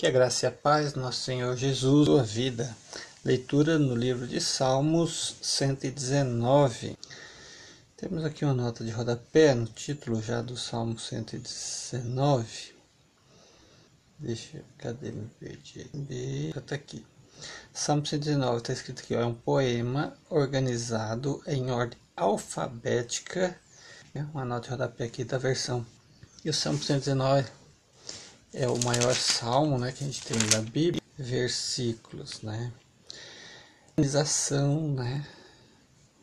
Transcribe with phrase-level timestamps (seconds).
[0.00, 2.74] Que a graça e a paz do nosso Senhor Jesus, sua vida.
[3.22, 6.96] Leitura no livro de Salmos 119.
[7.98, 12.72] Temos aqui uma nota de rodapé no título já do Salmo 119.
[14.18, 15.90] Deixa, cadê me perdi?
[16.56, 17.04] Está aqui.
[17.70, 23.54] Salmo 119 está escrito aqui, ó, é um poema organizado em ordem alfabética.
[24.14, 25.84] É uma nota de rodapé aqui da versão.
[26.42, 27.59] E o Salmo 119
[28.52, 32.72] é o maior salmo né, que a gente tem da Bíblia, versículos, né?
[33.90, 35.26] Organização, né?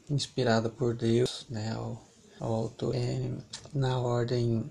[0.09, 1.71] Inspirada por Deus, né?
[1.73, 2.01] Ao
[2.39, 3.31] autor, é,
[3.73, 4.65] na ordem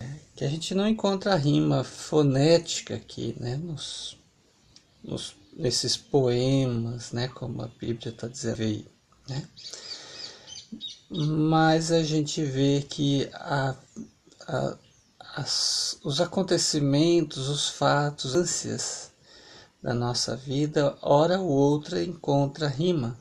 [0.00, 3.56] né, que a gente não encontra rima fonética aqui, né?
[3.56, 4.18] Nos,
[5.02, 7.28] nos, nesses poemas, né?
[7.28, 8.86] Como a Bíblia está dizendo aí,
[9.28, 9.48] né?
[11.10, 13.76] Mas a gente vê que a,
[14.40, 14.78] a
[15.34, 19.12] as, os acontecimentos, os fatos, ânsias
[19.82, 23.18] da nossa vida, hora ou outra encontra rima.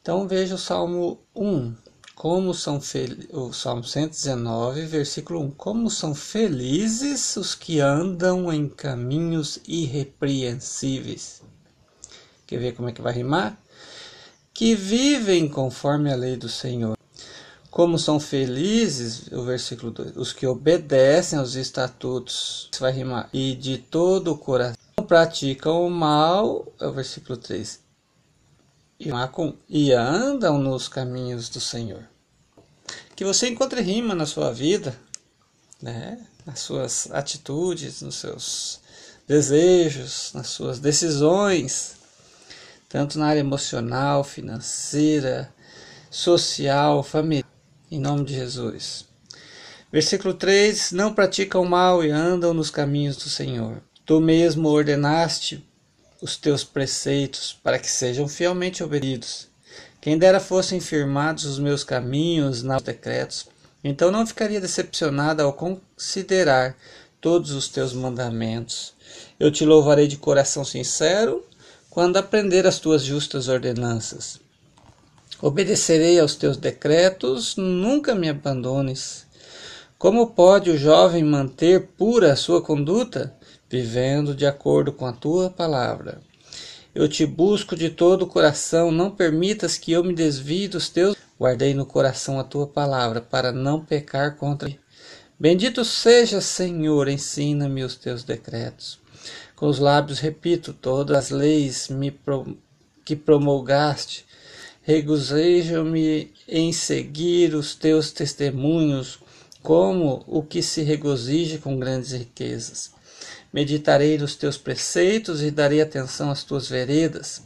[0.00, 1.74] Então veja o Salmo 1,
[2.14, 2.80] como são
[3.32, 5.50] o Salmo 119, versículo 1.
[5.52, 11.42] Como são felizes os que andam em caminhos irrepreensíveis.
[12.46, 13.60] Quer ver como é que vai rimar?
[14.52, 16.99] Que vivem conforme a lei do Senhor.
[17.70, 23.78] Como são felizes, o versículo 2, os que obedecem aos estatutos, vai rimar, e de
[23.78, 24.76] todo o coração
[25.06, 27.80] praticam o mal, é o versículo 3,
[29.68, 32.04] e andam nos caminhos do Senhor.
[33.14, 34.98] Que você encontre rima na sua vida,
[35.80, 36.26] né?
[36.44, 38.80] nas suas atitudes, nos seus
[39.28, 41.94] desejos, nas suas decisões,
[42.88, 45.54] tanto na área emocional, financeira,
[46.10, 47.49] social, familiar
[47.90, 49.04] em nome de Jesus.
[49.92, 53.82] Versículo 3: Não praticam mal e andam nos caminhos do Senhor.
[54.06, 55.66] Tu mesmo ordenaste
[56.22, 59.48] os teus preceitos para que sejam fielmente obedidos.
[60.00, 63.48] Quem dera fossem firmados os meus caminhos nos decretos,
[63.82, 66.76] então não ficaria decepcionada ao considerar
[67.20, 68.94] todos os teus mandamentos.
[69.38, 71.44] Eu te louvarei de coração sincero
[71.90, 74.40] quando aprender as tuas justas ordenanças.
[75.40, 79.26] Obedecerei aos teus decretos, nunca me abandones.
[79.98, 83.34] Como pode o jovem manter pura a sua conduta?
[83.68, 86.20] Vivendo de acordo com a tua palavra.
[86.94, 91.14] Eu te busco de todo o coração, não permitas que eu me desvie dos teus.
[91.38, 94.80] Guardei no coração a tua palavra, para não pecar contra ti.
[95.38, 98.98] Bendito seja, Senhor, ensina-me os teus decretos.
[99.54, 102.14] Com os lábios repito todas as leis me
[103.04, 104.26] que promulgaste
[104.82, 109.18] Regozijo-me em seguir os teus testemunhos,
[109.62, 112.90] como o que se regozija com grandes riquezas.
[113.52, 117.42] Meditarei nos teus preceitos e darei atenção às tuas veredas.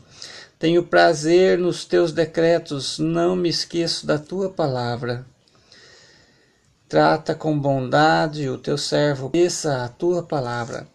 [0.59, 5.27] Tenho prazer nos teus decretos, não me esqueço da tua palavra.
[6.89, 10.87] Trata com bondade o teu servo, peça a tua palavra.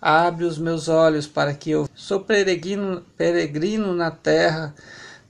[0.00, 4.74] Abre os meus olhos para que eu sou peregrino, peregrino na terra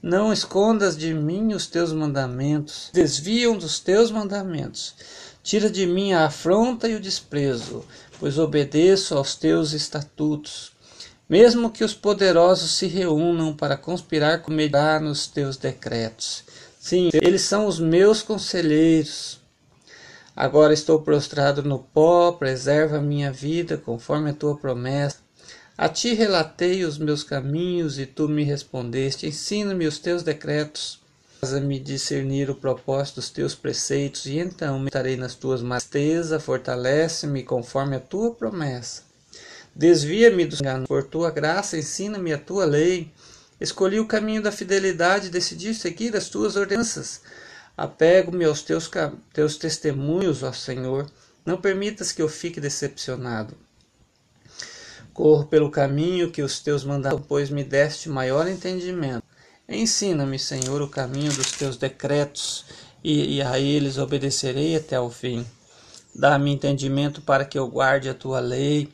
[0.05, 4.93] não escondas de mim os teus mandamentos, desviam dos teus mandamentos.
[5.41, 7.83] Tira de mim a afronta e o desprezo,
[8.19, 10.71] pois obedeço aos teus estatutos.
[11.27, 16.43] Mesmo que os poderosos se reúnam para conspirar comigo nos teus decretos.
[16.79, 19.39] Sim, eles são os meus conselheiros.
[20.35, 25.24] Agora estou prostrado no pó, preserva a minha vida conforme a tua promessa.
[25.77, 29.27] A ti relatei os meus caminhos e tu me respondeste.
[29.27, 31.01] Ensina-me os teus decretos.
[31.41, 36.39] Faz-me discernir o propósito dos teus preceitos e então meditarei nas tuas masteza.
[36.39, 39.03] Fortalece-me conforme a tua promessa.
[39.75, 40.87] Desvia-me do engano.
[40.87, 43.11] Por tua graça, ensina-me a tua lei.
[43.59, 47.19] Escolhi o caminho da fidelidade e decidi seguir as tuas ordenanças.
[47.75, 48.89] Apego-me aos teus,
[49.33, 51.11] teus testemunhos, ó Senhor.
[51.45, 53.57] Não permitas que eu fique decepcionado.
[55.15, 59.23] Corro pelo caminho que os teus mandaram, pois me deste maior entendimento.
[59.67, 62.65] Ensina-me, Senhor, o caminho dos teus decretos,
[63.01, 65.45] e, e a eles obedecerei até o fim.
[66.13, 68.89] Dá-me entendimento para que eu guarde a tua lei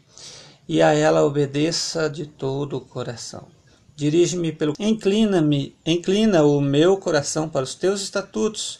[0.69, 3.47] e a ela obedeça de todo o coração.
[3.95, 8.79] Dirige-me pelo inclina-me, inclina o meu coração para os teus estatutos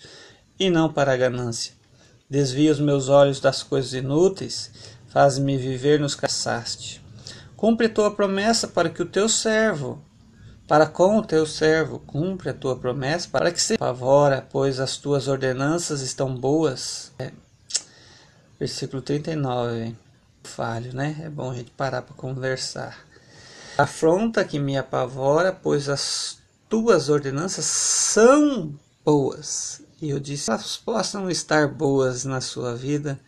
[0.60, 1.74] e não para a ganância.
[2.30, 4.70] Desvia os meus olhos das coisas inúteis,
[5.08, 7.02] faz-me viver nos caçaste.
[7.62, 10.04] Cumpre a tua promessa para que o teu servo,
[10.68, 14.98] para com o teu servo, cumpre a tua promessa para que se favora, pois as
[14.98, 17.12] tuas ordenanças estão boas.
[17.20, 17.32] É.
[18.60, 19.96] Versículo 39.
[20.44, 21.22] falho, né?
[21.24, 22.98] É bom a gente parar para conversar.
[23.78, 28.74] Afronta que me apavora, pois as tuas ordenanças são
[29.06, 29.84] boas.
[30.02, 33.20] E eu disse, elas possam estar boas na sua vida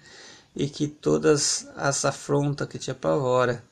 [0.55, 3.63] e que todas as afrontas que te apavora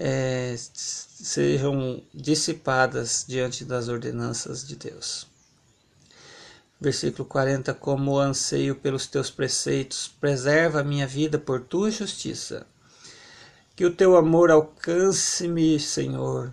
[0.00, 5.26] é, sejam dissipadas diante das ordenanças de Deus.
[6.80, 12.64] Versículo 40: Como anseio pelos teus preceitos, preserva a minha vida por tua justiça.
[13.74, 16.52] Que o teu amor alcance-me, Senhor,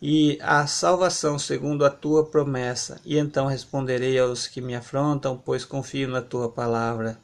[0.00, 3.00] e a salvação segundo a tua promessa.
[3.04, 7.18] E então responderei aos que me afrontam, pois confio na tua palavra.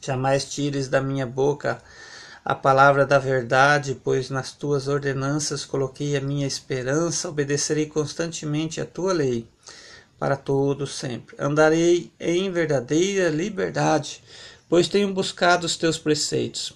[0.00, 1.82] Jamais tires da minha boca
[2.48, 8.86] a palavra da verdade, pois nas tuas ordenanças coloquei a minha esperança, obedecerei constantemente a
[8.86, 9.48] tua lei,
[10.16, 11.34] para todo sempre.
[11.40, 14.22] Andarei em verdadeira liberdade,
[14.68, 16.72] pois tenho buscado os teus preceitos.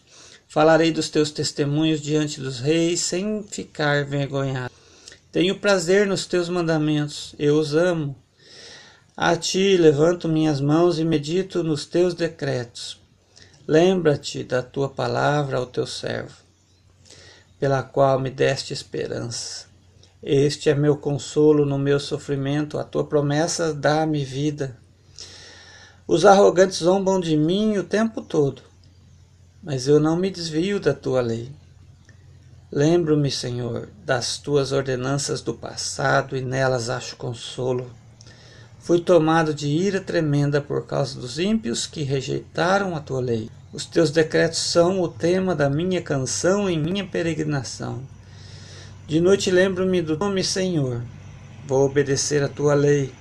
[0.49, 4.75] Falarei dos teus testemunhos diante dos reis, sem ficar envergonhado.
[5.31, 8.17] Tenho prazer nos teus mandamentos, eu os amo.
[9.17, 13.00] A ti levanto minhas mãos e medito nos teus decretos.
[13.73, 16.35] Lembra-te da tua palavra ao teu servo,
[17.57, 19.67] pela qual me deste esperança.
[20.21, 24.77] Este é meu consolo no meu sofrimento, a tua promessa dá-me vida.
[26.05, 28.61] Os arrogantes zombam de mim o tempo todo,
[29.63, 31.53] mas eu não me desvio da tua lei.
[32.73, 37.89] Lembro-me, Senhor, das tuas ordenanças do passado e nelas acho consolo.
[38.81, 43.49] Fui tomado de ira tremenda por causa dos ímpios que rejeitaram a tua lei.
[43.73, 48.03] Os teus decretos são o tema da minha canção em minha peregrinação.
[49.07, 51.05] De noite lembro-me do nome Senhor.
[51.69, 53.13] Vou obedecer a tua lei.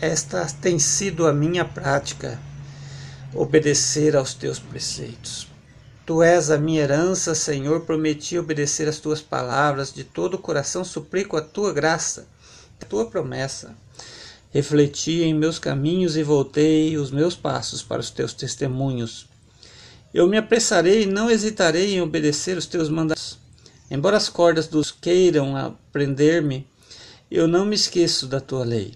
[0.00, 2.38] Esta tem sido a minha prática,
[3.34, 5.48] obedecer aos teus preceitos.
[6.06, 10.84] Tu és a minha herança, Senhor, prometi obedecer às tuas palavras, de todo o coração
[10.84, 12.28] suplico a tua graça,
[12.80, 13.74] a tua promessa.
[14.50, 19.26] Refleti em meus caminhos e voltei os meus passos para os teus testemunhos.
[20.12, 23.38] Eu me apressarei e não hesitarei em obedecer os teus mandatos.
[23.90, 26.66] Embora as cordas dos queiram prender-me,
[27.30, 28.94] eu não me esqueço da tua lei.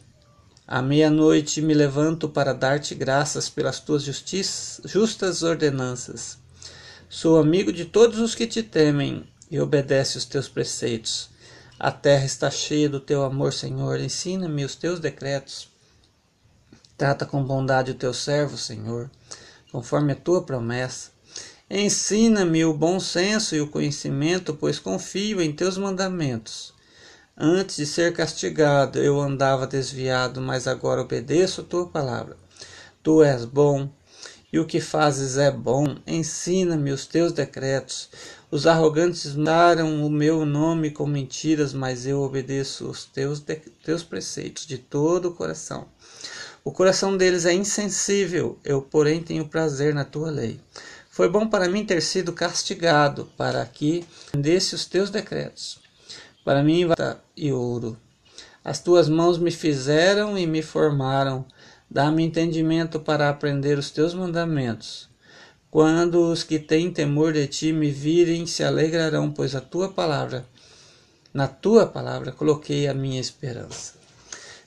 [0.67, 6.39] À meia-noite me levanto para dar-te graças pelas tuas justas ordenanças.
[7.11, 11.32] Sou amigo de todos os que te temem e obedece os teus preceitos.
[11.83, 13.99] A terra está cheia do teu amor, Senhor.
[13.99, 15.69] Ensina-me os teus decretos.
[16.97, 19.11] Trata com bondade o teu servo, Senhor,
[19.73, 21.11] conforme a tua promessa.
[21.69, 26.73] Ensina-me o bom senso e o conhecimento, pois confio em teus mandamentos.
[27.37, 32.37] Antes de ser castigado, eu andava desviado, mas agora obedeço a tua palavra.
[33.03, 33.91] Tu és bom
[34.53, 35.97] e o que fazes é bom.
[36.07, 38.09] Ensina-me os teus decretos.
[38.53, 43.43] Os arrogantes mudaram o meu nome com mentiras, mas eu obedeço os teus,
[43.83, 45.87] teus preceitos de todo o coração.
[46.63, 50.61] O coração deles é insensível, eu, porém, tenho prazer na tua lei.
[51.11, 55.81] Foi bom para mim ter sido castigado, para que entendesse os teus decretos.
[56.45, 56.85] Para mim,
[57.35, 57.97] e ouro.
[58.63, 61.47] As tuas mãos me fizeram e me formaram.
[61.91, 65.11] Dá-me entendimento para aprender os teus mandamentos.
[65.73, 70.45] Quando os que têm temor de ti me virem, se alegrarão, pois a tua palavra,
[71.33, 73.95] na tua palavra coloquei a minha esperança.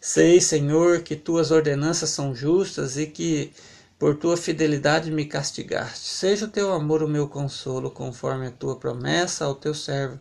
[0.02, 3.54] Sei, Senhor, que tuas ordenanças são justas e que
[4.00, 6.10] por tua fidelidade me castigaste.
[6.10, 10.20] Seja o teu amor o meu consolo, conforme a tua promessa ao teu servo.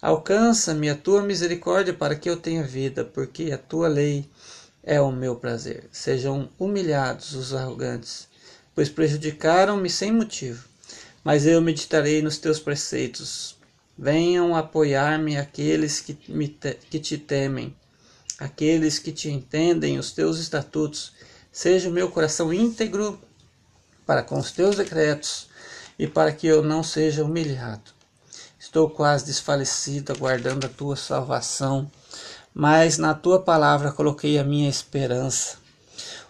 [0.00, 4.28] Alcança-me a tua misericórdia para que eu tenha vida, porque a tua lei
[4.82, 5.88] é o meu prazer.
[5.92, 8.31] Sejam humilhados os arrogantes
[8.74, 10.68] pois prejudicaram-me sem motivo.
[11.24, 13.56] Mas eu meditarei nos teus preceitos.
[13.96, 17.74] Venham apoiar-me aqueles que, me te, que te temem,
[18.38, 21.12] aqueles que te entendem os teus estatutos.
[21.52, 23.20] Seja o meu coração íntegro
[24.06, 25.48] para com os teus decretos
[25.98, 27.92] e para que eu não seja humilhado.
[28.58, 31.90] Estou quase desfalecido, aguardando a tua salvação,
[32.54, 35.61] mas na tua palavra coloquei a minha esperança.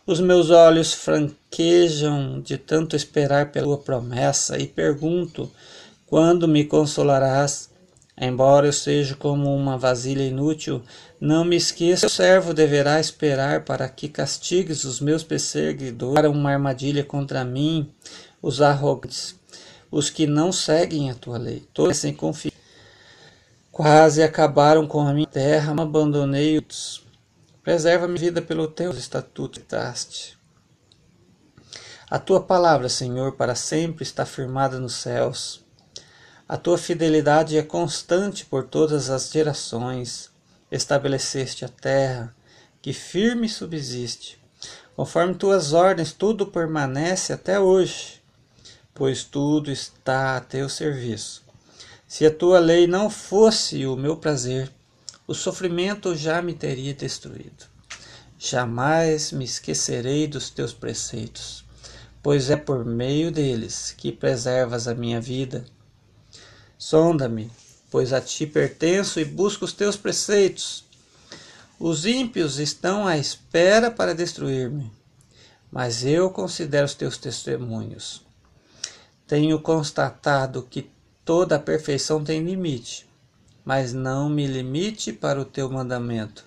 [0.04, 5.48] Os meus olhos franquejam de tanto esperar pela tua promessa e pergunto:
[6.06, 7.70] quando me consolarás?
[8.20, 10.82] Embora eu seja como uma vasilha inútil,
[11.20, 16.50] não me esqueça, o servo deverá esperar para que castigues os meus perseguidores para uma
[16.50, 17.88] armadilha contra mim,
[18.42, 19.36] os arrogantes,
[19.90, 22.56] os que não seguem a tua lei, todos sem confiança.
[23.70, 27.01] Quase acabaram com a minha terra, abandonei-os
[27.62, 30.36] Preserva minha vida pelo teu estatuto que daste.
[32.10, 35.64] A tua palavra, Senhor, para sempre está firmada nos céus.
[36.48, 40.28] A tua fidelidade é constante por todas as gerações.
[40.72, 42.34] Estabeleceste a terra,
[42.82, 44.42] que firme subsiste.
[44.96, 48.20] Conforme tuas ordens, tudo permanece até hoje,
[48.92, 51.44] pois tudo está a teu serviço.
[52.08, 54.68] Se a tua lei não fosse o meu prazer,
[55.26, 57.66] o sofrimento já me teria destruído.
[58.38, 61.64] Jamais me esquecerei dos teus preceitos,
[62.20, 65.64] pois é por meio deles que preservas a minha vida.
[66.76, 67.50] Sonda-me,
[67.88, 70.84] pois a ti pertenço e busco os teus preceitos.
[71.78, 74.90] Os ímpios estão à espera para destruir-me,
[75.70, 78.24] mas eu considero os teus testemunhos.
[79.26, 80.90] Tenho constatado que
[81.24, 83.06] toda a perfeição tem limite,
[83.64, 86.44] mas não me limite para o teu mandamento.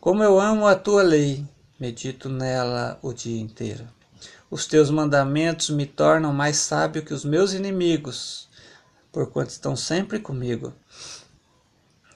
[0.00, 1.44] Como eu amo a tua lei,
[1.78, 3.86] medito nela o dia inteiro.
[4.50, 8.48] Os teus mandamentos me tornam mais sábio que os meus inimigos,
[9.12, 10.72] porquanto estão sempre comigo.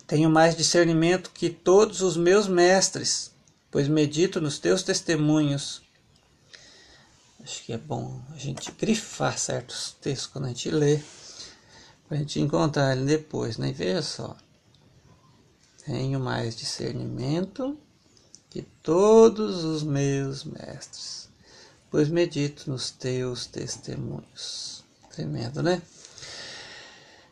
[0.07, 3.31] Tenho mais discernimento que todos os meus mestres,
[3.71, 5.83] pois medito nos teus testemunhos.
[7.43, 11.01] Acho que é bom a gente grifar certos textos quando a gente lê,
[12.15, 13.71] para a gente encontrar ele depois, né?
[13.71, 14.37] E veja só.
[15.85, 17.77] Tenho mais discernimento
[18.49, 21.29] que todos os meus mestres,
[21.91, 24.85] pois medito nos teus testemunhos.
[25.11, 25.83] Tremendo, né?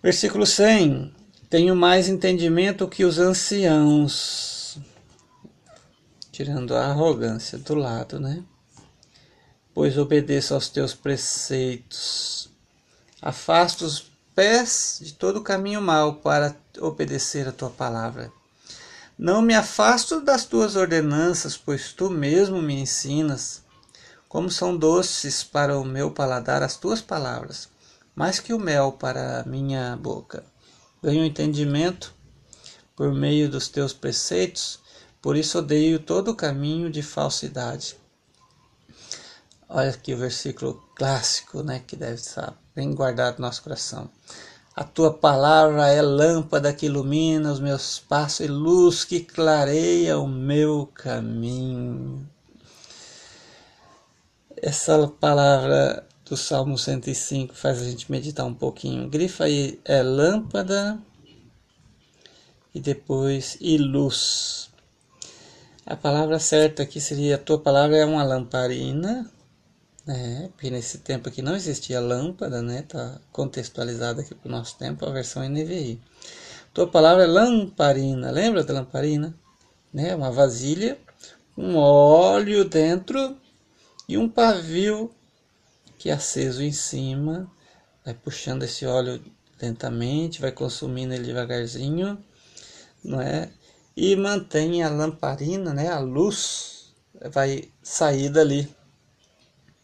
[0.02, 1.14] Versículo 100.
[1.48, 4.78] Tenho mais entendimento que os anciãos.
[6.32, 8.42] Tirando a arrogância do lado, né?
[9.72, 12.50] Pois obedeço aos teus preceitos.
[13.20, 18.32] Afasta os pés de todo caminho mau para obedecer a tua palavra.
[19.18, 23.62] Não me afasto das tuas ordenanças, pois tu mesmo me ensinas.
[24.28, 27.68] Como são doces para o meu paladar as tuas palavras,
[28.14, 30.44] mais que o mel para a minha boca
[31.02, 32.14] ganho entendimento
[32.94, 34.78] por meio dos teus preceitos,
[35.20, 37.96] por isso odeio todo caminho de falsidade.
[39.74, 44.10] Olha aqui o versículo clássico, né, que deve estar bem guardado no nosso coração.
[44.76, 50.28] A tua palavra é lâmpada que ilumina os meus passos e luz que clareia o
[50.28, 52.28] meu caminho.
[54.54, 59.08] Essa palavra do Salmo 105 faz a gente meditar um pouquinho.
[59.08, 60.98] Grifa aí é lâmpada
[62.74, 64.70] e depois e luz.
[65.86, 69.30] A palavra certa aqui seria: a tua palavra é uma lamparina,
[70.06, 70.50] né?
[70.52, 72.82] Porque nesse tempo aqui não existia lâmpada, né?
[72.82, 76.00] Tá contextualizada aqui para o nosso tempo a versão NVI.
[76.74, 79.34] Tua palavra é lamparina, lembra da lamparina?
[79.92, 80.14] Né?
[80.14, 80.98] Uma vasilha,
[81.56, 83.36] um óleo dentro
[84.08, 85.10] e um pavio
[85.98, 87.50] que é aceso em cima,
[88.04, 89.22] vai puxando esse óleo
[89.60, 92.18] lentamente, vai consumindo ele devagarzinho,
[93.04, 93.50] não é?
[93.96, 95.88] E mantém a lamparina, né?
[95.88, 96.92] A luz
[97.30, 98.68] vai sair dali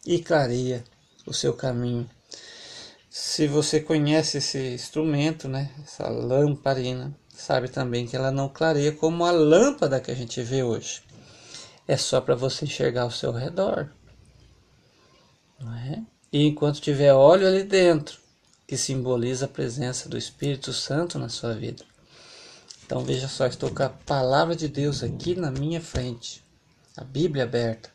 [0.08, 0.82] e clareia
[1.26, 2.08] o seu caminho.
[3.10, 5.70] Se você conhece esse instrumento, né?
[5.84, 10.62] Essa lamparina, sabe também que ela não clareia como a lâmpada que a gente vê
[10.62, 11.02] hoje.
[11.86, 13.90] É só para você enxergar ao seu redor.
[15.60, 16.02] Não é?
[16.32, 18.18] E enquanto tiver óleo ali dentro,
[18.66, 21.84] que simboliza a presença do Espírito Santo na sua vida.
[22.86, 26.42] Então veja só, estou com a palavra de Deus aqui na minha frente,
[26.96, 27.90] a Bíblia aberta.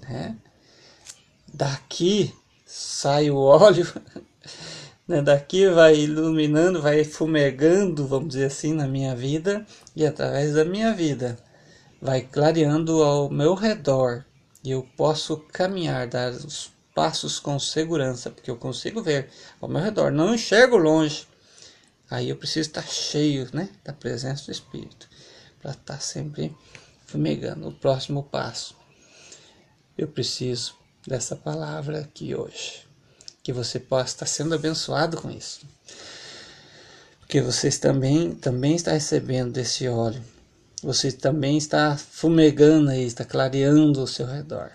[0.00, 0.38] Né?
[1.52, 2.34] Daqui
[2.66, 3.86] sai o óleo,
[5.08, 5.22] né?
[5.22, 10.92] daqui vai iluminando, vai fumegando, vamos dizer assim, na minha vida, e através da minha
[10.92, 11.38] vida
[12.00, 14.24] vai clareando ao meu redor,
[14.62, 19.80] e eu posso caminhar, dar os passos com segurança, porque eu consigo ver ao meu
[19.80, 21.26] redor, não enxergo longe.
[22.10, 25.08] Aí eu preciso estar cheio né, da presença do Espírito,
[25.60, 26.54] para estar sempre
[27.06, 27.68] fumegando.
[27.68, 28.76] O próximo passo,
[29.96, 30.77] eu preciso
[31.08, 32.86] dessa palavra aqui hoje,
[33.42, 35.60] que você possa estar sendo abençoado com isso.
[37.20, 40.22] Porque você também, também está recebendo desse óleo.
[40.82, 44.70] Você também está fumegando aí, está clareando o seu redor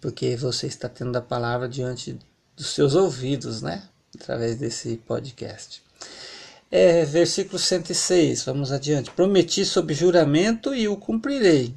[0.00, 2.18] porque você está tendo a palavra diante
[2.56, 3.82] dos seus ouvidos, né?
[4.14, 5.82] Através desse podcast.
[6.70, 9.10] É, versículo 106, vamos adiante.
[9.10, 11.74] Prometi sob juramento e o cumprirei.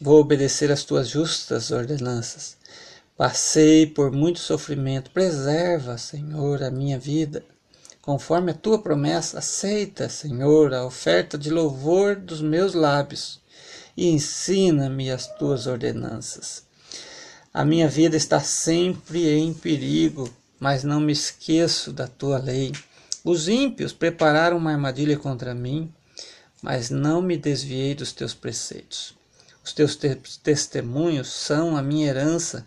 [0.00, 2.56] Vou obedecer às tuas justas ordenanças.
[3.16, 5.10] Passei por muito sofrimento.
[5.10, 7.44] Preserva, Senhor, a minha vida.
[8.00, 13.40] Conforme a tua promessa, aceita, Senhor, a oferta de louvor dos meus lábios
[13.96, 16.64] e ensina-me as tuas ordenanças.
[17.52, 20.28] A minha vida está sempre em perigo,
[20.58, 22.72] mas não me esqueço da tua lei.
[23.22, 25.92] Os ímpios prepararam uma armadilha contra mim,
[26.62, 29.14] mas não me desviei dos teus preceitos.
[29.62, 32.66] Os teus te testemunhos são a minha herança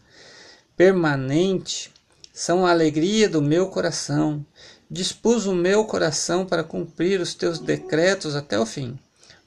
[0.75, 1.91] permanente,
[2.33, 4.45] são a alegria do meu coração.
[4.89, 8.99] Dispus o meu coração para cumprir os teus decretos até o fim.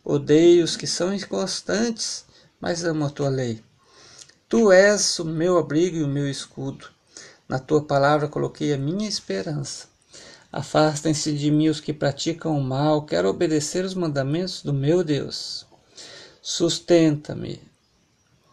[0.04, 2.24] Odeio os que são inconstantes,
[2.60, 3.62] mas amo a tua lei.
[4.48, 6.88] Tu és o meu abrigo e o meu escudo.
[7.48, 9.86] Na tua palavra coloquei a minha esperança.
[10.50, 15.66] Afastem-se de mim os que praticam o mal, quero obedecer os mandamentos do meu Deus.
[16.40, 17.60] Sustenta-me,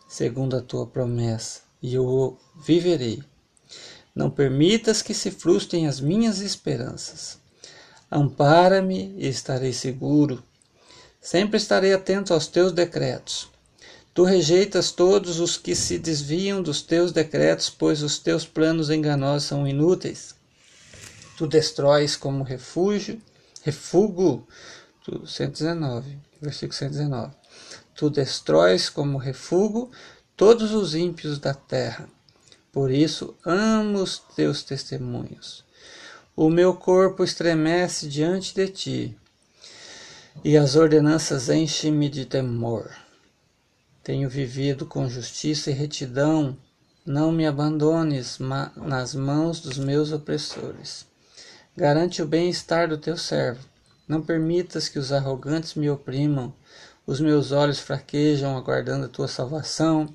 [0.10, 3.22] segundo a tua promessa, e eu viverei.
[4.16, 7.38] Não permitas que se frustrem as minhas esperanças.
[8.12, 10.44] Ampara-me e estarei seguro.
[11.22, 13.50] Sempre estarei atento aos teus decretos.
[14.16, 19.48] Tu rejeitas todos os que se desviam dos teus decretos, pois os teus planos enganosos
[19.48, 20.34] são inúteis.
[21.38, 23.22] Tu destróis como refúgio,
[23.62, 24.48] refúgio,
[25.28, 27.34] 119, versículo 119.
[27.94, 29.92] Tu destróis como refúgio
[30.36, 32.10] todos os ímpios da terra.
[32.72, 35.64] Por isso amo os teus testemunhos.
[36.36, 39.18] O meu corpo estremece diante de ti,
[40.44, 42.92] e as ordenanças enchem-me de temor.
[44.04, 46.56] Tenho vivido com justiça e retidão.
[47.06, 48.38] Não me abandones
[48.76, 51.06] nas mãos dos meus opressores.
[51.76, 53.66] Garante o bem-estar do teu servo.
[54.08, 56.54] Não permitas que os arrogantes me oprimam.
[57.08, 60.10] Os meus olhos fraquejam aguardando a tua salvação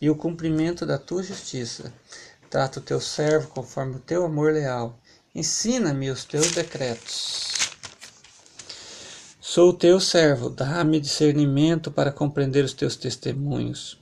[0.00, 1.92] e o cumprimento da tua justiça.
[2.48, 4.98] Trata o teu servo conforme o teu amor leal.
[5.34, 7.50] Ensina-me os teus decretos.
[9.38, 13.98] Sou teu servo, dá-me discernimento para compreender os teus testemunhos.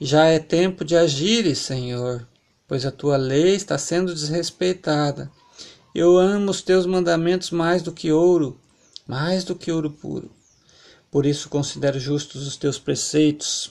[0.00, 2.26] Já é tempo de agires, Senhor,
[2.66, 5.30] pois a tua lei está sendo desrespeitada.
[5.94, 8.58] Eu amo os teus mandamentos mais do que ouro,
[9.06, 10.28] mais do que ouro puro.
[11.12, 13.70] Por isso considero justos os teus preceitos.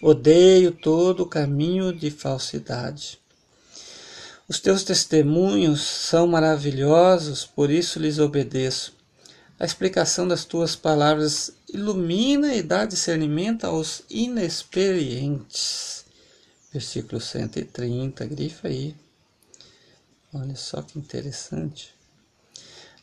[0.00, 3.18] Odeio todo caminho de falsidade.
[4.48, 8.94] Os teus testemunhos são maravilhosos, por isso lhes obedeço.
[9.58, 16.04] A explicação das tuas palavras ilumina e dá discernimento aos inexperientes.
[16.72, 18.94] Versículo 130, grifa aí.
[20.32, 21.92] Olha só que interessante.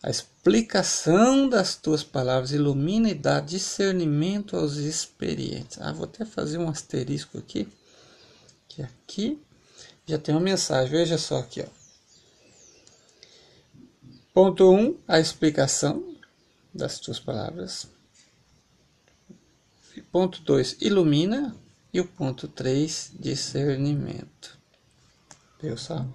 [0.01, 5.77] A explicação das tuas palavras ilumina e dá discernimento aos experientes.
[5.81, 7.67] Ah, vou até fazer um asterisco aqui.
[8.67, 9.41] Que aqui
[10.05, 10.91] já tem uma mensagem.
[10.91, 11.67] Veja só aqui, ó.
[14.33, 16.15] Ponto 1, um, a explicação
[16.73, 17.87] das tuas palavras.
[20.11, 21.55] Ponto 2, ilumina.
[21.91, 24.57] E o ponto 3, discernimento.
[25.61, 26.05] Viu só?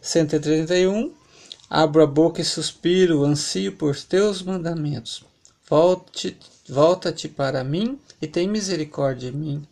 [0.00, 1.21] 131.
[1.74, 5.24] Abro a boca e suspiro, ansio por teus mandamentos.
[5.66, 9.66] Volte, volta-te para mim e tem misericórdia de mim,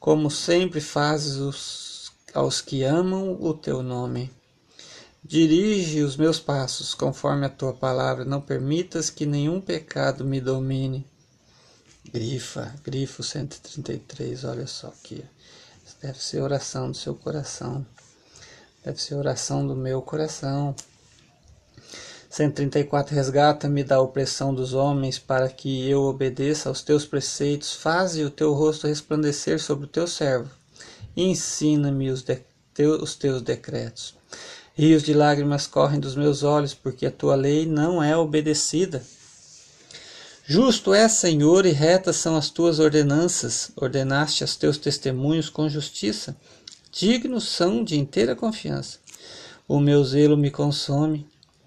[0.00, 4.32] como sempre fazes os, aos que amam o teu nome.
[5.22, 11.06] Dirige os meus passos conforme a tua palavra, não permitas que nenhum pecado me domine.
[12.12, 15.24] Grifa, grifo 133, olha só aqui.
[16.02, 17.86] Deve ser oração do seu coração.
[18.84, 20.74] Deve ser oração do meu coração.
[22.34, 27.74] 134 Resgata-me da opressão dos homens, para que eu obedeça aos teus preceitos.
[27.74, 30.50] Faze o teu rosto resplandecer sobre o teu servo.
[31.16, 32.24] Ensina-me os,
[33.00, 34.16] os teus decretos.
[34.74, 39.00] Rios de lágrimas correm dos meus olhos, porque a tua lei não é obedecida.
[40.44, 43.70] Justo é, Senhor, e retas são as tuas ordenanças.
[43.76, 46.36] Ordenaste as teus testemunhos com justiça.
[46.90, 48.98] Dignos são de inteira confiança.
[49.68, 51.24] O meu zelo me consome,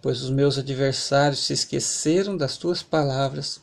[0.07, 3.59] pois os meus adversários se esqueceram das tuas palavras.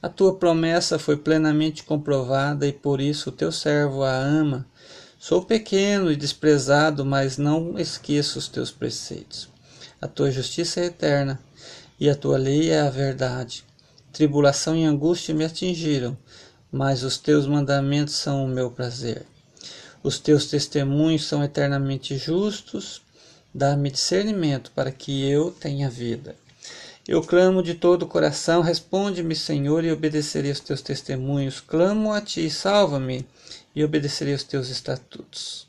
[0.00, 4.64] A tua promessa foi plenamente comprovada e por isso o teu servo a ama.
[5.18, 9.48] Sou pequeno e desprezado, mas não esqueço os teus preceitos.
[10.00, 11.40] A tua justiça é eterna
[11.98, 13.64] e a tua lei é a verdade.
[14.12, 16.16] Tribulação e angústia me atingiram,
[16.70, 19.26] mas os teus mandamentos são o meu prazer.
[20.00, 23.02] Os teus testemunhos são eternamente justos.
[23.56, 26.36] Dá-me discernimento para que eu tenha vida.
[27.08, 31.58] Eu clamo de todo o coração, responde-me, Senhor, e obedecerei os teus testemunhos.
[31.58, 33.26] Clamo a ti, salva-me
[33.74, 35.66] e obedecerei os teus estatutos.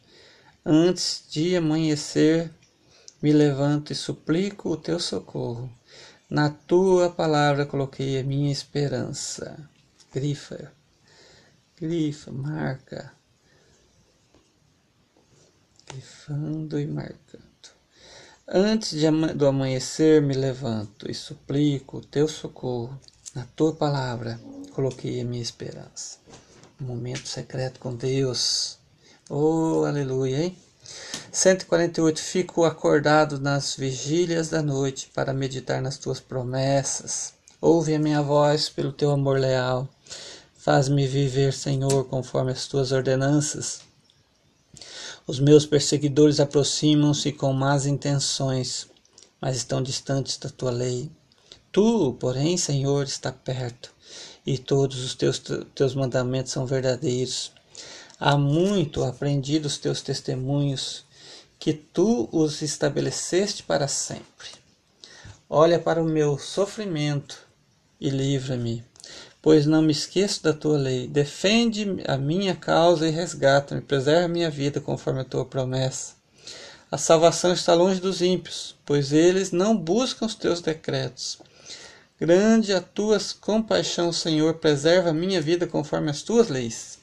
[0.65, 2.51] Antes de amanhecer,
[3.21, 5.71] me levanto e suplico o teu socorro.
[6.29, 9.57] Na tua palavra coloquei a minha esperança.
[10.13, 10.73] Grifa,
[11.79, 13.13] grifa, marca.
[15.87, 17.46] grifando e marcando.
[18.49, 18.93] Antes
[19.35, 22.97] do amanhecer me levanto e suplico teu socorro.
[23.35, 24.39] Na tua palavra
[24.71, 26.17] coloquei a minha esperança.
[26.79, 28.77] Um momento secreto com Deus.
[29.29, 30.57] Oh, aleluia, hein?
[31.29, 32.21] 148.
[32.21, 37.33] Fico acordado nas vigílias da noite para meditar nas tuas promessas.
[37.59, 39.89] Ouve a minha voz pelo teu amor leal.
[40.57, 43.86] Faz-me viver, Senhor, conforme as tuas ordenanças.
[45.27, 48.87] Os meus perseguidores aproximam-se com más intenções,
[49.41, 51.11] mas estão distantes da tua lei.
[51.69, 53.93] Tu, porém, Senhor, está perto,
[54.45, 55.43] e todos os teus,
[55.75, 57.51] teus mandamentos são verdadeiros.
[58.17, 61.03] Há muito aprendi dos teus testemunhos,
[61.59, 64.47] que tu os estabeleceste para sempre.
[65.49, 67.45] Olha para o meu sofrimento
[67.99, 68.81] e livra-me,
[69.47, 71.07] pois não me esqueço da tua lei.
[71.07, 76.15] Defende a minha causa e resgata-me, preserva minha vida conforme a tua promessa.
[76.91, 81.39] A salvação está longe dos ímpios, pois eles não buscam os teus decretos.
[82.19, 86.99] Grande a tua compaixão, Senhor, preserva a minha vida conforme as tuas leis.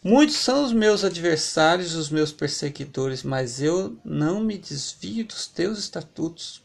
[0.00, 5.80] Muitos são os meus adversários, os meus perseguidores, mas eu não me desvio dos teus
[5.80, 6.63] estatutos.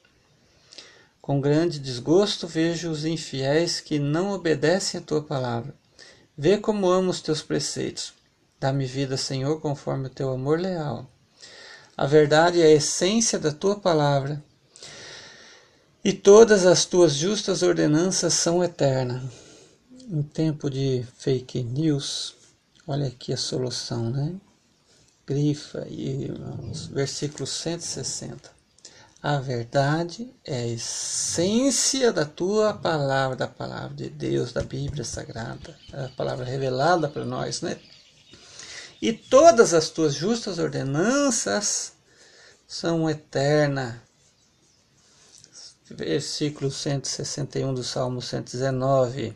[1.30, 5.76] Com grande desgosto vejo os infiéis que não obedecem a tua palavra.
[6.36, 8.16] Vê como amo os teus preceitos.
[8.60, 11.08] Dá-me vida, Senhor, conforme o teu amor leal.
[11.96, 14.44] A verdade é a essência da tua palavra,
[16.04, 19.22] e todas as tuas justas ordenanças são eternas.
[20.10, 22.34] Em tempo de fake news,
[22.88, 24.34] olha aqui a solução, né?
[25.28, 28.59] Grifa e irmãos, versículo 160.
[29.22, 35.78] A verdade é a essência da tua palavra, da palavra de Deus, da Bíblia Sagrada,
[35.92, 37.78] a palavra revelada para nós, né?
[39.02, 41.94] E todas as tuas justas ordenanças
[42.66, 43.96] são eternas.
[45.92, 49.36] Versículo 161 do Salmo 119.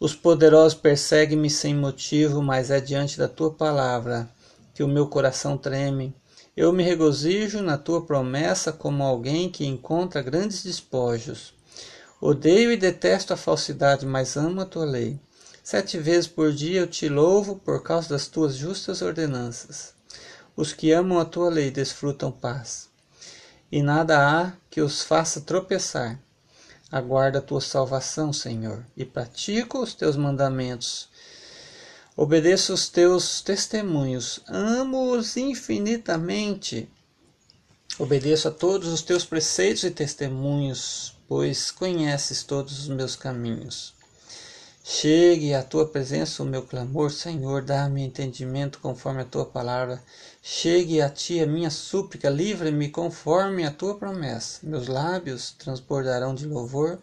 [0.00, 4.28] Os poderosos perseguem-me sem motivo, mas é diante da tua palavra
[4.74, 6.12] que o meu coração treme.
[6.60, 11.54] Eu me regozijo na tua promessa como alguém que encontra grandes despojos.
[12.20, 15.18] Odeio e detesto a falsidade, mas amo a tua lei.
[15.64, 19.94] Sete vezes por dia eu te louvo por causa das tuas justas ordenanças.
[20.54, 22.90] Os que amam a tua lei desfrutam paz,
[23.72, 26.20] e nada há que os faça tropeçar.
[26.92, 31.08] Aguarda a tua salvação, Senhor, e pratico os teus mandamentos.
[32.22, 36.86] Obedeço os teus testemunhos, amo-os infinitamente.
[37.98, 43.94] Obedeço a todos os teus preceitos e testemunhos, pois conheces todos os meus caminhos.
[44.84, 49.98] Chegue à tua presença o meu clamor, Senhor, dá-me entendimento conforme a tua palavra.
[50.42, 54.58] Chegue a ti a minha súplica, livra-me conforme a tua promessa.
[54.62, 56.98] Meus lábios transbordarão de louvor,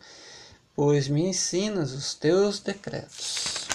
[0.76, 3.67] pois me ensinas os teus decretos.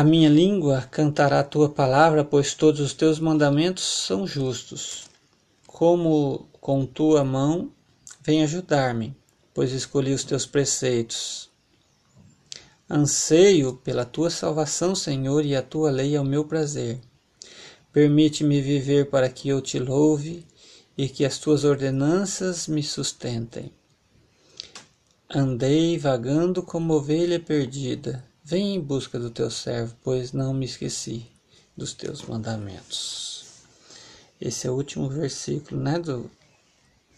[0.00, 5.04] A minha língua cantará a tua palavra, pois todos os teus mandamentos são justos.
[5.66, 7.70] Como com tua mão
[8.22, 9.14] vem ajudar-me,
[9.52, 11.50] pois escolhi os teus preceitos.
[12.88, 16.98] Anseio pela tua salvação, Senhor, e a tua lei é o meu prazer.
[17.92, 20.46] Permite-me viver para que eu te louve
[20.96, 23.70] e que as tuas ordenanças me sustentem.
[25.28, 31.24] Andei vagando como ovelha perdida Vem em busca do teu servo, pois não me esqueci
[31.76, 33.44] dos teus mandamentos.
[34.40, 36.28] Esse é o último versículo né, do,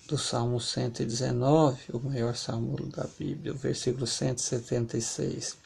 [0.07, 5.57] do Salmo 119, o maior salmo da Bíblia, o versículo 176.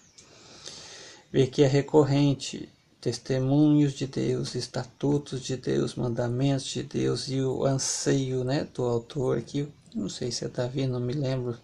[1.32, 2.68] Vê que é recorrente
[3.00, 9.38] testemunhos de Deus, estatutos de Deus, mandamentos de Deus e o anseio né, do autor
[9.38, 11.58] aqui, não sei se é Davi, não me lembro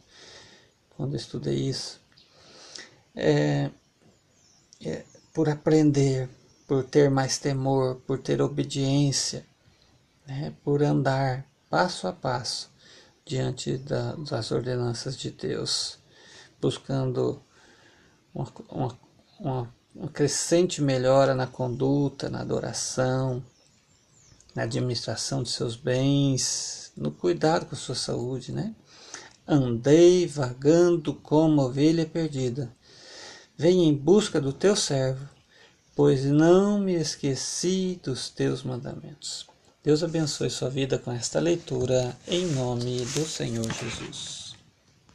[0.96, 2.00] quando estudei isso.
[3.14, 3.70] É,
[4.84, 6.28] é, por aprender,
[6.66, 9.46] por ter mais temor, por ter obediência,
[10.26, 12.70] né, por andar passo a passo
[13.24, 15.98] diante da, das ordenanças de Deus,
[16.60, 17.42] buscando
[18.34, 18.98] uma, uma,
[19.38, 23.42] uma, uma crescente melhora na conduta, na adoração,
[24.54, 28.74] na administração de seus bens, no cuidado com sua saúde, né?
[29.46, 32.70] Andei vagando como ovelha perdida
[33.56, 35.28] Venha em busca do teu servo,
[35.94, 39.46] pois não me esqueci dos teus mandamentos.
[39.84, 44.41] Deus abençoe sua vida com esta leitura, em nome do Senhor Jesus.